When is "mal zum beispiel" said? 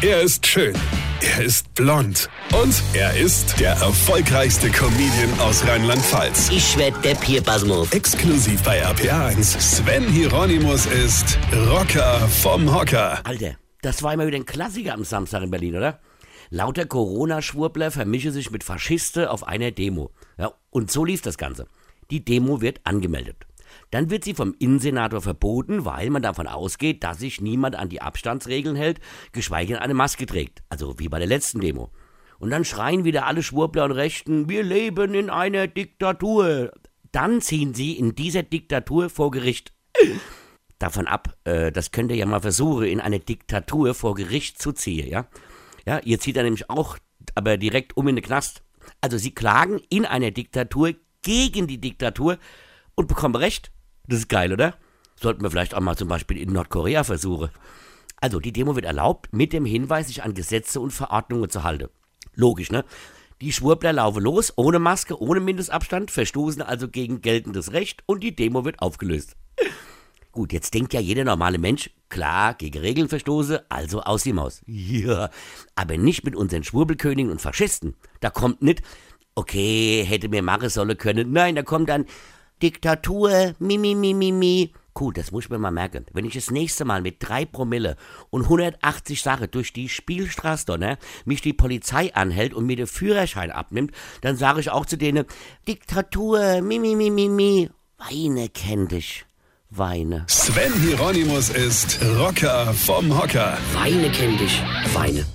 55.80-56.36